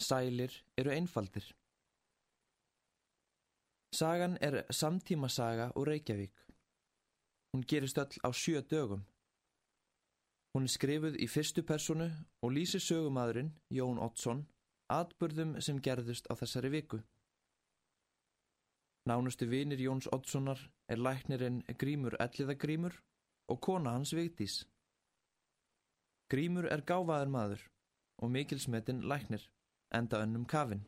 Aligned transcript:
sælir 0.00 0.52
eru 0.76 0.90
einfaldir. 0.90 1.46
Sagan 3.92 4.38
er 4.40 4.64
samtímasaga 4.70 5.72
úr 5.76 5.88
Reykjavík. 5.88 6.34
Hún 7.52 7.64
gerist 7.68 7.98
öll 7.98 8.20
á 8.22 8.30
sjö 8.32 8.62
dögum. 8.70 9.02
Hún 10.54 10.64
er 10.68 10.72
skrifuð 10.76 11.14
í 11.16 11.26
fyrstu 11.26 11.62
personu 11.62 12.08
og 12.42 12.52
lýsir 12.52 12.80
sögumadurinn, 12.80 13.54
Jón 13.70 13.98
Ottsson, 13.98 14.46
atbörðum 14.88 15.60
sem 15.60 15.80
gerðust 15.80 16.28
á 16.30 16.34
þessari 16.36 16.70
viku. 16.72 17.00
Nánustu 19.08 19.46
vinir 19.48 19.80
Jóns 19.80 20.08
Ottssonar 20.12 20.60
er 20.92 21.00
læknirinn 21.00 21.62
Grímur 21.80 22.16
Elliðagrímur 22.20 22.98
og 23.48 23.60
kona 23.64 23.94
hans 23.96 24.12
Vigdís. 24.12 24.66
Grímur 26.28 26.68
er 26.68 26.82
gáfaður 26.84 27.30
maður 27.32 27.62
og 28.20 28.32
mikilsmetinn 28.34 29.00
læknir, 29.08 29.46
enda 29.94 30.22
önnum 30.22 30.44
kafinn. 30.46 30.84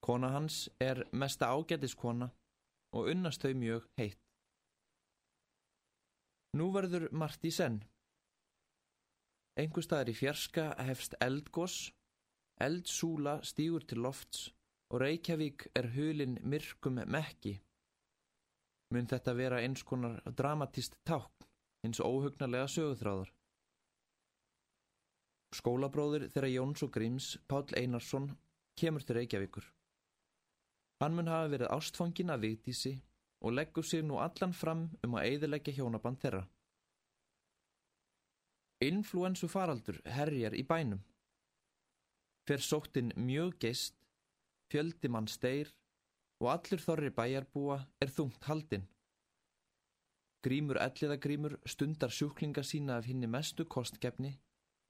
Kona 0.00 0.30
hans 0.32 0.68
er 0.80 1.04
mesta 1.12 1.50
ágætiskona 1.52 2.30
og 2.96 3.08
unnast 3.12 3.42
þau 3.44 3.54
mjög 3.54 3.88
heitt. 4.00 4.20
Nú 6.56 6.70
verður 6.74 7.10
margt 7.12 7.44
í 7.46 7.52
senn. 7.54 7.78
Engu 9.60 9.82
staðar 9.84 10.10
í 10.10 10.16
fjerska 10.16 10.70
hefst 10.86 11.14
eldgós, 11.20 11.90
eldsúla 12.60 13.40
stígur 13.46 13.84
til 13.86 14.02
lofts 14.06 14.48
og 14.90 15.02
Reykjavík 15.04 15.68
er 15.78 15.90
hulin 15.94 16.38
myrkum 16.42 16.98
mekki. 17.06 17.54
Mun 18.90 19.06
þetta 19.06 19.34
vera 19.38 19.60
eins 19.62 19.84
konar 19.86 20.18
dramatist 20.38 20.96
tákn, 21.06 21.46
eins 21.86 22.00
óhugnarlega 22.02 22.66
söguþráður. 22.66 23.30
Skólabróður 25.60 26.24
þeirra 26.32 26.48
Jóns 26.48 26.80
og 26.86 26.92
Gríms, 26.94 27.34
Pál 27.44 27.66
Einarsson, 27.76 28.30
kemur 28.80 29.04
til 29.04 29.18
Reykjavíkur. 29.18 29.66
Hann 31.00 31.16
mun 31.16 31.28
hafa 31.28 31.50
verið 31.52 31.72
ástfangin 31.74 32.32
af 32.32 32.40
Vigdísi 32.40 32.94
og 33.44 33.54
leggur 33.58 33.84
sig 33.84 34.02
nú 34.04 34.16
allan 34.24 34.54
fram 34.56 34.86
um 35.04 35.18
að 35.18 35.26
eiðilegja 35.28 35.76
hjónaband 35.76 36.20
þeirra. 36.22 36.42
Influensu 38.80 39.48
faraldur 39.52 40.00
herjar 40.08 40.56
í 40.56 40.64
bænum. 40.64 41.02
Fer 42.48 42.64
sóttinn 42.64 43.12
mjög 43.16 43.58
geist, 43.60 43.96
fjöldi 44.72 45.12
mann 45.12 45.28
steir 45.28 45.74
og 46.40 46.54
allur 46.54 46.80
þorri 46.80 47.12
bæjarbúa 47.12 47.82
er 48.00 48.12
þungt 48.16 48.48
haldinn. 48.48 48.88
Grímur 50.40 50.80
elliðagrímur 50.80 51.58
stundar 51.68 52.12
sjúklinga 52.16 52.64
sína 52.64 52.96
af 52.96 53.04
hinni 53.04 53.28
mestu 53.28 53.68
kostgefni 53.68 54.38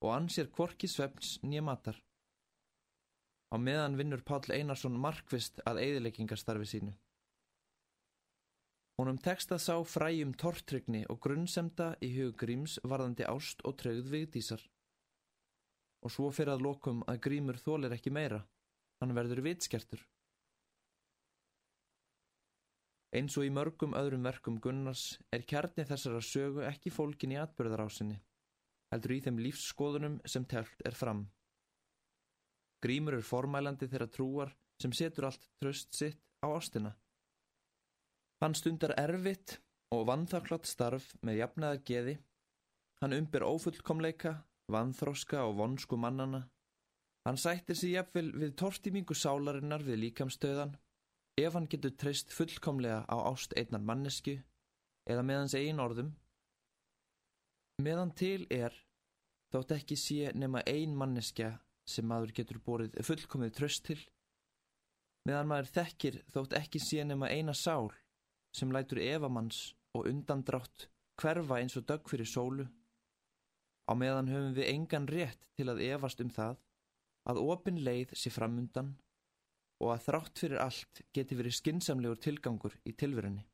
og 0.00 0.14
ansér 0.16 0.48
kvorki 0.52 0.88
svefns 0.88 1.38
nýja 1.44 1.62
matar. 1.64 1.98
Á 3.50 3.56
meðan 3.58 3.96
vinnur 3.98 4.22
Páll 4.22 4.52
Einarsson 4.54 4.96
markvist 4.96 5.60
að 5.66 5.80
eigðileggingastarfi 5.84 6.68
sínu. 6.72 6.92
Húnum 9.00 9.18
tekst 9.24 9.52
að 9.54 9.62
sá 9.64 9.74
fræjum 9.88 10.34
tortrygni 10.36 11.06
og 11.08 11.22
grunnsemda 11.24 11.94
í 12.04 12.10
hug 12.18 12.34
Gríms 12.42 12.76
varðandi 12.84 13.24
ást 13.24 13.64
og 13.64 13.78
treyð 13.80 14.10
vigdísar. 14.12 14.60
Og 16.04 16.12
svo 16.12 16.28
fyrir 16.36 16.52
að 16.54 16.64
lokum 16.66 17.00
að 17.08 17.20
Grímur 17.26 17.58
þólir 17.60 17.96
ekki 17.96 18.12
meira, 18.12 18.42
hann 19.00 19.16
verður 19.16 19.40
vitskertur. 19.48 20.04
Eins 23.16 23.34
og 23.40 23.48
í 23.48 23.50
mörgum 23.50 23.96
öðrum 23.98 24.28
verkum 24.28 24.60
Gunnars 24.62 25.16
er 25.34 25.42
kjarni 25.42 25.82
þessara 25.88 26.20
sögu 26.22 26.62
ekki 26.68 26.92
fólkin 26.94 27.32
í 27.34 27.40
atbyrðarásinni, 27.40 28.20
heldur 28.90 29.14
í 29.16 29.20
þeim 29.24 29.38
lífsskoðunum 29.44 30.18
sem 30.26 30.46
telt 30.50 30.82
er 30.84 30.96
fram. 30.98 31.24
Grímur 32.84 33.18
er 33.18 33.26
formælandi 33.26 33.88
þeirra 33.90 34.08
trúar 34.08 34.54
sem 34.80 34.92
setur 34.96 35.28
allt 35.28 35.48
tröst 35.60 35.94
sitt 35.96 36.20
á 36.40 36.48
ástina. 36.48 36.94
Hann 38.40 38.56
stundar 38.56 38.94
erfitt 38.96 39.58
og 39.92 40.06
vannþaklátt 40.08 40.68
starf 40.68 41.10
með 41.26 41.42
jafnaðar 41.42 41.82
geði. 41.84 42.14
Hann 43.02 43.16
umbir 43.16 43.44
ófullkomleika, 43.44 44.32
vannþróska 44.72 45.44
og 45.44 45.58
vonsku 45.60 45.98
mannana. 46.00 46.46
Hann 47.28 47.36
sættir 47.36 47.76
sig 47.76 47.96
jafnvel 47.98 48.30
við 48.32 48.56
tortímingu 48.56 49.14
sálarinnar 49.14 49.84
við 49.84 50.06
líkamstöðan 50.06 50.72
ef 51.40 51.56
hann 51.56 51.68
getur 51.68 51.92
treyst 51.96 52.32
fullkomlega 52.32 53.04
á 53.08 53.16
ást 53.28 53.52
einnar 53.56 53.84
mannesku 53.84 54.38
eða 55.08 55.24
með 55.26 55.42
hans 55.42 55.56
eigin 55.58 55.82
orðum. 55.84 56.14
Meðan 57.80 58.12
til 58.16 58.46
er 58.52 58.74
þótt 59.50 59.74
ekki 59.76 59.98
sé 59.98 60.30
nema 60.36 60.62
ein 60.70 60.94
manneskja 60.98 61.56
sem 61.88 62.06
maður 62.06 62.34
getur 62.38 62.60
borið 62.62 62.96
fullkomið 63.06 63.54
tröst 63.56 63.84
til. 63.88 63.98
Meðan 65.26 65.50
maður 65.50 65.72
þekkir 65.74 66.20
þótt 66.32 66.56
ekki 66.60 66.80
sé 66.82 67.04
nema 67.04 67.28
eina 67.28 67.54
sál 67.54 67.90
sem 68.56 68.72
lætur 68.72 69.02
evamanns 69.02 69.74
og 69.94 70.08
undandrátt 70.10 70.88
hverfa 71.20 71.60
eins 71.60 71.76
og 71.76 71.86
dögg 71.90 72.08
fyrir 72.08 72.28
sólu. 72.28 72.66
Á 73.90 73.92
meðan 73.98 74.30
höfum 74.30 74.56
við 74.56 74.70
engan 74.70 75.08
rétt 75.10 75.46
til 75.58 75.68
að 75.68 75.82
evast 75.90 76.22
um 76.22 76.30
það 76.30 76.58
að 77.30 77.42
opin 77.42 77.82
leið 77.84 78.14
sé 78.16 78.32
framundan 78.32 78.94
og 79.80 79.94
að 79.94 80.04
þrátt 80.06 80.42
fyrir 80.44 80.62
allt 80.62 81.02
geti 81.16 81.36
verið 81.36 81.58
skinsamlegur 81.58 82.20
tilgangur 82.22 82.76
í 82.86 82.94
tilverunni. 82.94 83.44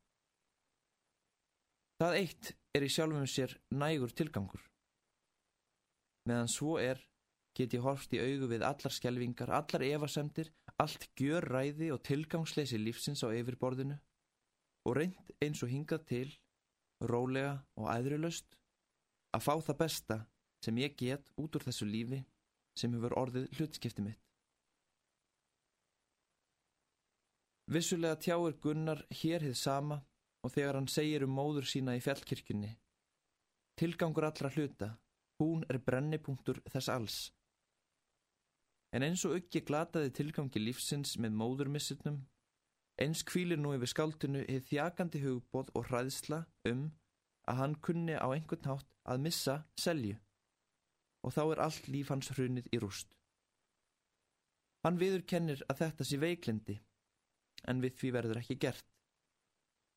Það 1.97 2.17
eitt 2.21 2.51
er 2.77 2.85
í 2.85 2.91
sjálfum 2.93 3.25
sér 3.25 3.55
nægur 3.73 4.13
tilgangur. 4.13 4.61
Meðan 6.27 6.51
svo 6.51 6.75
er 6.81 6.99
get 7.57 7.73
ég 7.73 7.81
horfst 7.81 8.13
í 8.13 8.19
augu 8.21 8.49
við 8.51 8.65
allar 8.67 8.93
skjelvingar, 8.93 9.49
allar 9.49 9.85
evasemdir, 9.87 10.51
allt 10.77 11.07
gjör 11.17 11.47
ræði 11.47 11.89
og 11.95 12.03
tilgangsleysi 12.05 12.77
lífsins 12.77 13.23
á 13.25 13.33
yfirborðinu 13.33 13.97
og 14.87 14.95
reynd 14.99 15.31
eins 15.43 15.63
og 15.65 15.71
hingað 15.71 16.05
til, 16.11 16.27
rólega 17.01 17.57
og 17.79 17.89
æðrilöst, 17.91 18.57
að 19.35 19.45
fá 19.47 19.53
það 19.65 19.79
besta 19.81 20.17
sem 20.63 20.77
ég 20.81 20.95
get 20.99 21.33
út 21.41 21.57
úr 21.57 21.65
þessu 21.65 21.87
lífi 21.89 22.21
sem 22.77 22.93
hefur 22.93 23.17
orðið 23.17 23.49
hlutskipti 23.57 24.05
mitt. 24.05 24.21
Vissulega 27.67 28.15
tjáir 28.23 28.55
Gunnar 28.63 29.01
hér 29.11 29.43
hið 29.43 29.57
sama 29.59 29.99
og 30.45 30.53
þegar 30.53 30.77
hann 30.79 30.87
segir 30.87 31.25
um 31.25 31.33
móður 31.35 31.67
sína 31.67 31.97
í 31.97 32.03
fjallkirkjunni. 32.05 32.69
Tilgangur 33.77 34.29
allra 34.29 34.53
hluta, 34.55 34.93
hún 35.39 35.65
er 35.69 35.79
brennipunktur 35.79 36.61
þess 36.69 36.89
alls. 36.93 37.17
En 38.95 39.03
eins 39.03 39.25
og 39.27 39.35
ekki 39.37 39.65
glataði 39.67 40.13
tilgangi 40.15 40.63
lífsins 40.63 41.17
með 41.21 41.35
móðurmissutnum 41.41 42.21
Eins 42.97 43.21
kvílir 43.21 43.59
nú 43.61 43.75
yfir 43.75 43.91
skáltinu 43.91 44.39
heið 44.47 44.63
þjakandi 44.71 45.19
hugbóð 45.21 45.67
og 45.77 45.83
hræðsla 45.85 46.39
um 46.65 46.87
að 47.51 47.59
hann 47.59 47.75
kunni 47.85 48.15
á 48.17 48.25
einhvern 48.25 48.65
hátt 48.71 48.87
að 49.05 49.21
missa 49.25 49.57
selju 49.77 50.15
og 51.27 51.35
þá 51.35 51.43
er 51.43 51.61
allt 51.67 51.89
líf 51.93 52.09
hans 52.09 52.31
hrunið 52.33 52.71
í 52.73 52.79
rúst. 52.81 53.11
Hann 54.81 54.97
viður 54.97 55.27
kennir 55.29 55.61
að 55.69 55.83
þetta 55.83 56.07
sé 56.09 56.19
veiklindi 56.23 56.79
en 57.69 57.83
við 57.85 57.99
því 57.99 58.11
verður 58.17 58.41
ekki 58.41 58.57
gert. 58.65 58.85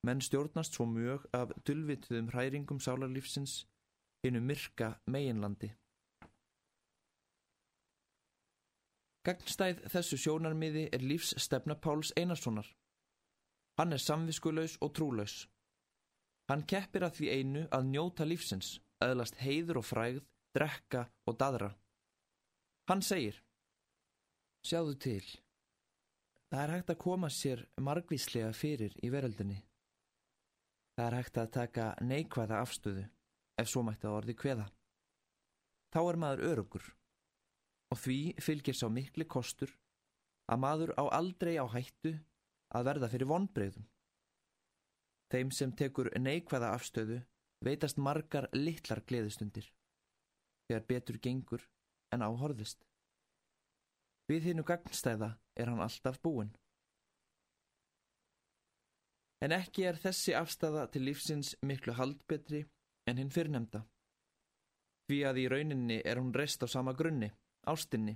Menn 0.04 0.20
stjórnast 0.24 0.76
svo 0.76 0.84
mjög 0.90 1.24
af 1.36 1.56
dulvituðum 1.64 2.28
hræringum 2.34 2.84
sálarlífsins 2.84 3.62
innu 4.26 4.40
myrka 4.40 4.94
meginlandi. 5.06 5.70
Gagnstæð 9.26 9.82
þessu 9.92 10.16
sjónarmiði 10.16 10.86
er 10.96 11.02
lífs 11.04 11.34
stefna 11.44 11.76
Páls 11.76 12.12
Einarssonar. 12.16 12.68
Hann 13.78 13.92
er 13.92 14.00
samviskuleus 14.00 14.78
og 14.80 14.94
trúlaus. 14.96 15.44
Hann 16.48 16.64
keppir 16.66 17.04
að 17.06 17.18
því 17.18 17.28
einu 17.36 17.66
að 17.70 17.90
njóta 17.92 18.24
lífsins, 18.26 18.78
aðlast 19.04 19.36
heiður 19.44 19.82
og 19.82 19.86
fræð, 19.86 20.22
drekka 20.56 21.04
og 21.28 21.36
dadra. 21.38 21.68
Hann 22.88 23.04
segir, 23.06 23.36
sjáðu 24.66 24.96
til, 25.04 25.26
það 26.50 26.62
er 26.64 26.74
hægt 26.74 26.90
að 26.90 27.02
koma 27.04 27.30
sér 27.30 27.62
margvíslega 27.78 28.50
fyrir 28.56 28.96
í 29.04 29.12
veröldinni. 29.12 29.60
Það 30.96 31.06
er 31.06 31.18
hægt 31.20 31.38
að 31.38 31.52
taka 31.54 31.86
neikvæða 32.02 32.64
afstöðu, 32.64 33.04
ef 33.60 33.70
svo 33.70 33.84
mætti 33.86 34.08
að 34.08 34.16
orði 34.20 34.36
kveða. 34.40 34.66
Þá 35.90 36.00
er 36.02 36.18
maður 36.22 36.44
örugur 36.50 36.90
og 37.90 37.98
því 37.98 38.18
fylgir 38.42 38.76
sá 38.78 38.86
mikli 38.92 39.26
kostur 39.26 39.72
að 40.50 40.62
maður 40.64 40.92
á 40.98 41.04
aldrei 41.18 41.56
á 41.58 41.66
hættu 41.70 42.14
að 42.74 42.86
verða 42.86 43.10
fyrir 43.10 43.30
vonbreyðum. 43.30 43.86
Þeim 45.30 45.50
sem 45.54 45.74
tekur 45.78 46.10
neikvæða 46.18 46.72
afstöðu 46.74 47.20
veitast 47.64 47.98
margar 47.98 48.48
litlar 48.56 49.02
gleðistundir 49.06 49.68
þegar 50.66 50.86
betur 50.88 51.18
gengur 51.22 51.66
en 52.14 52.24
áhorðist. 52.26 52.82
Við 54.30 54.50
hinnu 54.50 54.64
gagnstæða 54.66 55.34
er 55.58 55.70
hann 55.70 55.82
alltaf 55.82 56.20
búin. 56.22 56.52
En 59.42 59.54
ekki 59.56 59.86
er 59.88 59.98
þessi 59.98 60.34
afstæða 60.36 60.86
til 60.94 61.06
lífsins 61.08 61.54
miklu 61.66 61.94
haldbetri 61.98 62.64
en 63.10 63.20
hinn 63.20 63.32
fyrrnemda. 63.34 63.84
Því 65.10 65.20
að 65.26 65.40
í 65.42 65.46
rauninni 65.50 66.00
er 66.06 66.20
hún 66.20 66.34
rest 66.34 66.62
á 66.62 66.68
sama 66.70 66.94
grunni, 66.94 67.30
ástinni. 67.66 68.14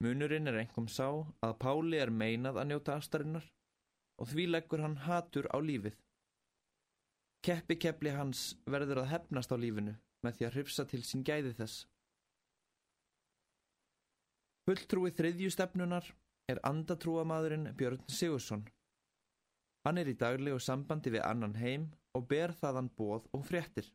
Munurinn 0.00 0.48
er 0.48 0.60
einhverjum 0.60 0.88
sá 0.88 1.08
að 1.44 1.56
Páli 1.60 1.98
er 2.00 2.12
meinað 2.14 2.60
að 2.62 2.70
njóta 2.70 2.96
astarinnar 2.96 3.48
og 4.20 4.30
því 4.30 4.46
leggur 4.48 4.84
hann 4.84 4.96
hatur 5.04 5.48
á 5.50 5.58
lífið. 5.60 5.96
Keppi 7.44 7.76
keppli 7.80 8.12
hans 8.14 8.54
verður 8.68 9.02
að 9.02 9.12
hefnast 9.14 9.52
á 9.52 9.56
lífinu 9.56 9.96
með 10.24 10.36
því 10.36 10.46
að 10.46 10.56
hrifsa 10.56 10.84
til 10.88 11.00
sín 11.08 11.24
gæði 11.24 11.54
þess. 11.56 11.86
Fulltrúi 14.68 15.12
þriðju 15.16 15.52
stefnunar 15.54 16.10
er 16.52 16.60
andatrúamadurinn 16.68 17.72
Björn 17.76 18.04
Sigursson. 18.08 18.66
Hann 19.84 19.98
er 19.98 20.10
í 20.12 20.18
daglegu 20.20 20.60
sambandi 20.60 21.12
við 21.14 21.24
annan 21.24 21.56
heim 21.56 21.88
og 22.16 22.26
ber 22.30 22.54
þaðan 22.60 22.90
bóð 22.96 23.28
og 23.36 23.46
fréttir. 23.46 23.86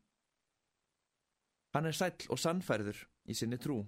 Hann 1.74 1.88
er 1.88 1.96
sæll 1.96 2.28
og 2.32 2.40
sannfærður 2.40 3.02
í 3.28 3.36
sinni 3.36 3.58
trú. 3.60 3.82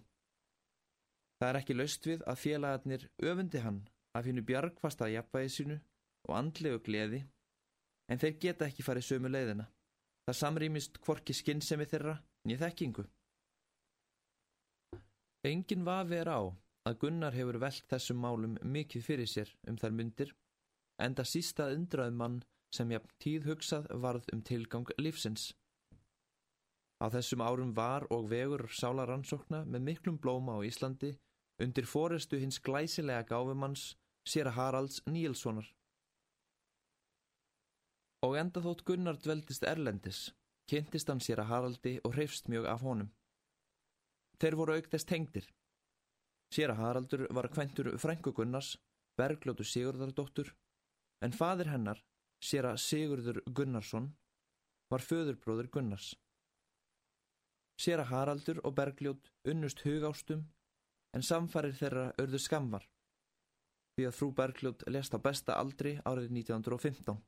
Það 1.39 1.49
er 1.49 1.59
ekki 1.61 1.77
laust 1.77 2.07
við 2.09 2.25
að 2.29 2.41
félagarnir 2.43 3.09
öfundi 3.23 3.63
hann 3.65 3.83
af 4.19 4.27
hennu 4.27 4.43
bjargfasta 4.45 5.09
jafnvægi 5.13 5.55
sínu 5.55 5.79
og 6.29 6.35
andlegu 6.37 6.81
gleði 6.85 7.23
en 8.09 8.21
þeir 8.21 8.39
geta 8.43 8.67
ekki 8.69 8.85
farið 8.85 9.07
sömu 9.09 9.31
leiðina. 9.31 9.69
Það 10.27 10.41
samrýmist 10.41 10.99
kvorki 11.05 11.37
skinnsemi 11.37 11.87
þeirra 11.89 12.19
nýð 12.49 12.65
þekkingu. 12.65 13.05
Engin 15.49 15.87
vafi 15.87 16.19
er 16.19 16.29
á 16.29 16.41
að 16.89 16.99
Gunnar 17.01 17.37
hefur 17.37 17.61
velt 17.63 17.87
þessum 17.89 18.21
málum 18.21 18.59
mikið 18.77 19.05
fyrir 19.05 19.31
sér 19.31 19.53
um 19.71 19.79
þær 19.81 19.95
myndir 19.95 20.35
en 20.99 21.15
það 21.15 21.31
sísta 21.33 21.69
undraðum 21.73 22.19
mann 22.21 22.39
sem 22.75 22.91
jafn 22.93 23.15
tíð 23.23 23.49
hugsað 23.49 23.89
varð 24.03 24.29
um 24.35 24.43
tilgang 24.43 24.91
lífsins. 24.99 25.53
Á 26.99 27.07
þessum 27.15 27.45
árum 27.47 27.73
var 27.75 28.07
og 28.15 28.29
vegur 28.33 28.67
sálarannsókna 28.75 29.63
með 29.65 29.85
miklum 29.89 30.19
blóma 30.19 30.59
á 30.59 30.67
Íslandi 30.67 31.15
undir 31.63 31.87
fórestu 31.87 32.39
hins 32.39 32.59
glæsilega 32.59 33.27
gáfumanns 33.31 33.95
sér 34.27 34.51
Haralds 34.57 35.01
Níelssonar. 35.07 35.69
Og 38.27 38.35
enda 38.39 38.61
þótt 38.61 38.83
Gunnar 38.87 39.19
dveldist 39.23 39.63
Erlendis, 39.63 40.33
kynntist 40.71 41.09
hann 41.11 41.23
sér 41.23 41.45
að 41.45 41.51
Haraldi 41.53 41.95
og 42.03 42.17
hreifst 42.17 42.51
mjög 42.51 42.67
af 42.67 42.83
honum. 42.83 43.13
Þeir 44.43 44.57
voru 44.59 44.75
aukðest 44.79 45.09
tengdir. 45.11 45.47
Sér 46.55 46.75
að 46.75 46.83
Haraldur 46.83 47.27
var 47.35 47.51
kventur 47.55 47.93
frængu 47.99 48.33
Gunnars, 48.35 48.77
Bergljótu 49.19 49.67
Sigurdardóttur, 49.67 50.51
en 51.23 51.35
fadir 51.35 51.71
hennar, 51.71 52.03
sér 52.45 52.69
að 52.71 52.81
Sigurdur 52.83 53.43
Gunnarsson, 53.51 54.13
var 54.89 55.05
föðurbróður 55.05 55.71
Gunnars. 55.73 56.13
Sér 57.79 58.03
að 58.03 58.13
Haraldur 58.13 58.61
og 58.67 58.75
Bergljót 58.75 59.29
unnust 59.47 59.83
hugástum 59.87 60.47
en 61.15 61.25
samfarir 61.25 61.77
þeirra 61.79 62.07
örðu 62.19 62.41
skamvar 62.43 62.87
því 63.99 64.07
að 64.09 64.15
frú 64.15 64.31
Bergljótt 64.39 64.85
lest 64.95 65.15
á 65.15 65.19
besta 65.19 65.59
aldri 65.59 65.97
árið 66.07 66.31
1915. 66.31 67.19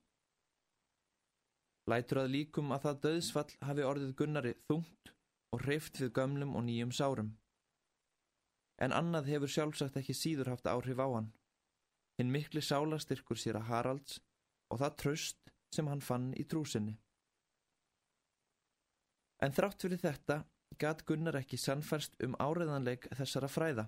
Lætur 1.90 2.20
að 2.22 2.32
líkum 2.34 2.70
að 2.70 2.84
það 2.86 3.00
döðsfall 3.06 3.52
hafi 3.66 3.86
orðið 3.90 4.16
Gunnari 4.20 4.52
þungt 4.68 5.12
og 5.50 5.64
hreift 5.64 5.98
við 5.98 6.12
gömlum 6.14 6.54
og 6.54 6.66
nýjum 6.68 6.92
sárum. 6.94 7.32
En 8.78 8.94
annað 8.94 9.32
hefur 9.34 9.50
sjálfsagt 9.50 9.98
ekki 9.98 10.14
síður 10.14 10.52
haft 10.54 10.70
áhrif 10.70 11.02
á 11.02 11.08
hann. 11.10 11.32
Hinn 12.18 12.30
mikli 12.30 12.62
sálastyrkur 12.62 13.38
sér 13.40 13.58
að 13.58 13.68
Haralds 13.72 14.20
og 14.70 14.80
það 14.82 14.96
tröst 15.02 15.52
sem 15.74 15.88
hann 15.90 16.02
fann 16.02 16.30
í 16.38 16.46
trúsinni. 16.48 16.96
En 19.40 19.54
þrátt 19.56 19.82
fyrir 19.82 20.00
þetta 20.02 20.42
gat 20.80 21.04
Gunnar 21.08 21.38
ekki 21.40 21.58
sannfærst 21.58 22.18
um 22.24 22.36
áreðanleik 22.38 23.08
þessara 23.16 23.48
fræða 23.50 23.86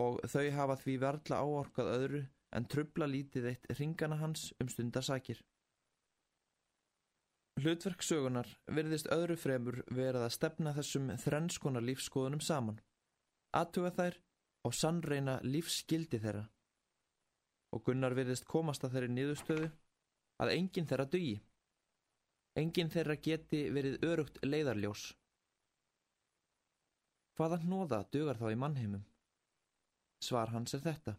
og 0.00 0.20
þau 0.28 0.46
hafa 0.56 0.76
því 0.80 0.98
verðla 1.02 1.40
áorkað 1.44 1.90
öðru 1.96 2.22
en 2.56 2.68
trubla 2.68 3.08
lítið 3.08 3.48
eitt 3.50 3.66
ringana 3.78 4.18
hans 4.20 4.50
um 4.60 4.68
stundasakir. 4.68 5.40
Hlutverksögunar 7.60 8.48
verðist 8.72 9.10
öðru 9.12 9.36
fremur 9.36 9.82
verið 9.92 10.24
að 10.24 10.34
stefna 10.36 10.72
þessum 10.76 11.10
þrennskona 11.20 11.82
lífskoðunum 11.84 12.40
saman, 12.40 12.80
aðtuga 13.52 13.92
þær 13.98 14.18
og 14.66 14.76
sannreina 14.76 15.38
lífsskildi 15.44 16.20
þeirra. 16.22 16.46
Og 17.72 17.84
Gunnar 17.86 18.14
verðist 18.16 18.44
komast 18.48 18.84
að 18.84 18.98
þeirri 18.98 19.14
nýðustöðu 19.16 19.70
að 20.42 20.54
enginn 20.58 20.88
þeirra 20.90 21.08
dugi. 21.08 21.34
Enginn 22.60 22.92
þeirra 22.92 23.16
geti 23.16 23.64
verið 23.72 24.02
örugt 24.04 24.42
leiðarljós 24.44 25.12
Hvaða 27.38 27.62
hnóða 27.64 28.02
dugar 28.12 28.36
þá 28.36 28.50
í 28.52 28.56
mannheimum? 28.60 29.04
Svar 30.22 30.52
hans 30.52 30.74
er 30.76 30.82
þetta. 30.84 31.14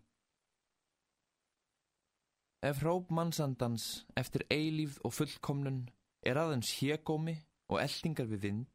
Ef 2.63 2.79
hróp 2.79 3.09
mannsandans 3.11 3.87
eftir 4.19 4.45
eilífð 4.53 5.01
og 5.03 5.15
fullkomnun 5.17 5.81
er 6.23 6.39
aðeins 6.39 6.69
hégómi 6.77 7.33
og 7.73 7.81
eldingar 7.81 8.29
við 8.29 8.45
vind, 8.45 8.67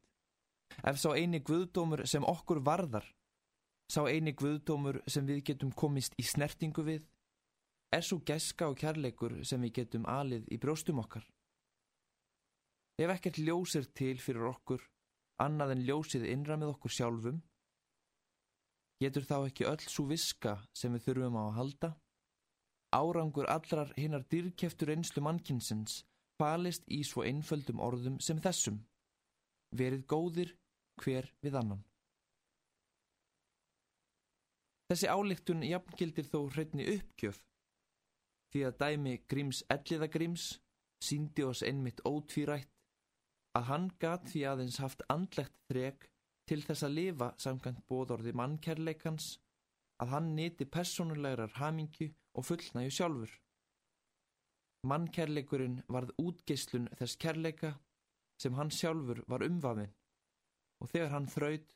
ef 0.83 0.99
sá 1.01 1.09
eini 1.15 1.39
guðdómur 1.41 2.03
sem 2.05 2.27
okkur 2.27 2.59
varðar, 2.61 3.07
sá 3.89 4.03
eini 4.05 4.35
guðdómur 4.37 4.99
sem 5.09 5.25
við 5.25 5.41
getum 5.49 5.71
komist 5.71 6.13
í 6.19 6.27
snertingu 6.27 6.85
við, 6.85 7.07
er 7.95 8.05
svo 8.05 8.19
geska 8.25 8.69
og 8.69 8.77
kærleikur 8.77 9.39
sem 9.47 9.61
við 9.65 9.75
getum 9.81 10.05
alið 10.09 10.49
í 10.53 10.59
brjóstum 10.61 11.01
okkar. 11.01 11.25
Ef 12.99 13.13
ekkert 13.15 13.39
ljós 13.41 13.75
er 13.79 13.87
til 13.95 14.17
fyrir 14.21 14.49
okkur, 14.51 14.81
annað 15.41 15.73
en 15.75 15.85
ljósið 15.87 16.27
innra 16.29 16.57
með 16.59 16.75
okkur 16.75 16.93
sjálfum, 16.97 17.39
getur 18.99 19.25
þá 19.25 19.37
ekki 19.39 19.67
öll 19.69 19.85
svo 19.87 20.05
viska 20.09 20.57
sem 20.75 20.93
við 20.93 21.07
þurfum 21.07 21.39
á 21.39 21.43
að 21.47 21.57
halda? 21.57 21.91
Árangur 22.93 23.47
allrar 23.49 23.93
hinnar 23.97 24.25
dyrkjeftur 24.29 24.91
einslu 24.91 25.21
mannkinsins 25.23 26.03
falist 26.39 26.87
í 26.87 27.03
svo 27.05 27.25
einföldum 27.27 27.81
orðum 27.83 28.17
sem 28.23 28.39
þessum. 28.41 28.79
Verið 29.75 30.05
góðir 30.09 30.55
hver 30.99 31.29
við 31.43 31.57
annan. 31.59 31.83
Þessi 34.89 35.11
álíktun 35.11 35.61
jafngildir 35.67 36.25
þó 36.31 36.47
hreitni 36.49 36.87
uppgjöf 36.95 37.43
því 38.53 38.65
að 38.67 38.77
dæmi 38.83 39.15
Gríms 39.31 39.63
elliðagríms 39.73 40.45
síndi 41.03 41.45
oss 41.47 41.63
einmitt 41.63 42.01
ótvírætt 42.05 42.71
að 43.57 43.67
hann 43.71 43.89
gat 44.01 44.27
því 44.31 44.45
aðeins 44.51 44.79
haft 44.83 45.03
andlegt 45.09 45.55
þrek 45.69 46.07
til 46.49 46.61
þess 46.65 46.85
að 46.85 46.95
lifa 46.97 47.29
samkvæmt 47.43 47.85
bóðorði 47.89 48.33
mannkærleikans 48.37 49.29
að 50.01 50.13
hann 50.13 50.33
niti 50.35 50.65
personulegar 50.65 51.53
hamingju 51.59 52.09
og 52.39 52.45
fullnæju 52.47 52.95
sjálfur. 52.95 53.31
Mannkærleikurinn 54.89 55.81
varð 55.91 56.13
útgeislun 56.23 56.87
þess 56.99 57.19
kærleika 57.19 57.73
sem 58.39 58.55
hann 58.55 58.71
sjálfur 58.71 59.23
var 59.27 59.43
umvafinn 59.45 59.95
og 60.79 60.91
þegar 60.93 61.15
hann 61.15 61.27
þraut 61.27 61.75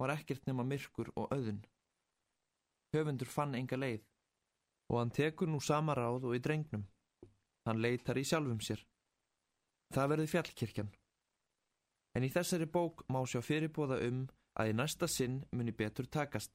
var 0.00 0.14
ekkert 0.14 0.46
nema 0.48 0.64
myrkur 0.64 1.10
og 1.16 1.34
öðun. 1.34 1.60
Höfundur 2.94 3.28
fann 3.28 3.58
enga 3.58 3.76
leið 3.76 4.06
og 4.88 5.00
hann 5.00 5.12
tekur 5.14 5.50
nú 5.50 5.60
sama 5.60 5.94
ráð 5.94 6.30
og 6.30 6.36
í 6.36 6.42
drengnum. 6.44 6.86
Hann 7.68 7.82
leitar 7.84 8.18
í 8.18 8.24
sjálfum 8.24 8.60
sér. 8.64 8.80
Það 9.94 10.10
verði 10.14 10.32
fjallkirkjan 10.32 10.90
en 12.18 12.26
í 12.26 12.30
þessari 12.34 12.66
bók 12.66 13.04
má 13.12 13.20
sjá 13.30 13.38
fyrirbóða 13.44 14.00
um 14.08 14.24
að 14.58 14.72
í 14.72 14.76
næsta 14.76 15.06
sinn 15.10 15.42
muni 15.54 15.74
betur 15.80 16.08
takast. 16.10 16.50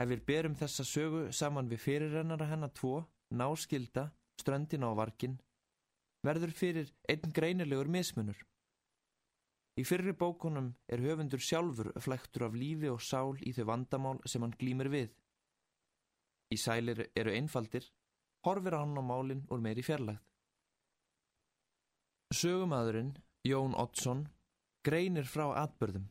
Ef 0.00 0.08
við 0.10 0.24
berum 0.26 0.56
þessa 0.58 0.84
sögu 0.88 1.28
saman 1.32 1.70
við 1.70 1.84
fyrirrennara 1.84 2.48
hennar 2.50 2.72
tvo, 2.74 3.04
náskilda, 3.30 4.08
ströndin 4.40 4.82
á 4.82 4.90
varkin, 4.98 5.36
verður 6.26 6.50
fyrir 6.50 6.90
einn 7.06 7.34
greinilegur 7.36 7.86
mismunur. 7.86 8.40
Í 9.78 9.84
fyrri 9.86 10.14
bókunum 10.18 10.72
er 10.90 11.02
höfundur 11.02 11.42
sjálfur 11.42 11.92
flektur 12.02 12.48
af 12.48 12.58
lífi 12.58 12.90
og 12.90 13.02
sál 13.02 13.38
í 13.42 13.54
þau 13.54 13.68
vandamál 13.70 14.18
sem 14.26 14.42
hann 14.42 14.54
glýmir 14.58 14.90
við. 14.90 15.14
Í 16.54 16.56
sælir 16.60 17.08
eru 17.18 17.34
einfaldir, 17.34 17.86
horfir 18.46 18.76
hann 18.78 18.98
á 19.00 19.02
málinn 19.02 19.46
úr 19.50 19.62
meiri 19.64 19.82
fjarlægð. 19.82 20.22
Sögumadurinn 22.34 23.14
Jón 23.46 23.74
Oddsson 23.78 24.24
greinir 24.86 25.26
frá 25.30 25.46
atbörðum. 25.64 26.06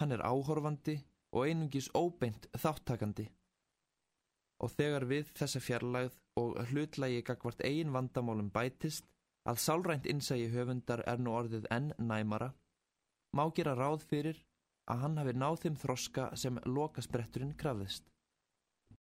Hann 0.00 0.14
er 0.14 0.22
áhorfandi 0.22 0.96
og 1.34 1.46
einungis 1.48 1.90
óbeint 1.98 2.48
þáttakandi. 2.62 3.26
Og 4.62 4.72
þegar 4.74 5.06
við 5.12 5.30
þessa 5.38 5.62
fjarlægð 5.62 6.18
og 6.40 6.58
hlutlægi 6.70 7.22
gagvart 7.26 7.64
eigin 7.66 7.94
vandamálum 7.94 8.50
bætist 8.54 9.06
að 9.48 9.62
sálrænt 9.64 10.06
innsægi 10.10 10.50
höfundar 10.52 11.02
er 11.06 11.22
nú 11.22 11.34
orðið 11.38 11.68
enn 11.74 11.92
næmara, 11.98 12.52
má 13.36 13.44
gera 13.56 13.74
ráð 13.78 14.04
fyrir 14.10 14.42
að 14.90 15.02
hann 15.04 15.18
hafi 15.20 15.34
náð 15.36 15.60
þeim 15.64 15.78
þroska 15.82 16.28
sem 16.42 16.60
lokaspretturinn 16.64 17.56
krafðist. 17.60 18.04